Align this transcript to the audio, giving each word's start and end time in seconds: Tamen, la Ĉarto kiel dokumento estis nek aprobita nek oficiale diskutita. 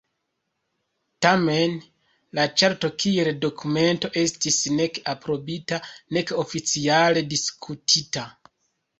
Tamen, 1.23 1.73
la 2.37 2.45
Ĉarto 2.61 2.89
kiel 3.03 3.29
dokumento 3.43 4.09
estis 4.21 4.57
nek 4.77 4.97
aprobita 5.13 5.79
nek 6.17 6.33
oficiale 6.45 7.23
diskutita. 7.35 8.25